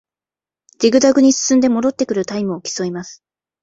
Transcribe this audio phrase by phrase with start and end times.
[0.79, 3.23] ジグザグに進んで戻ってくるタイムを競います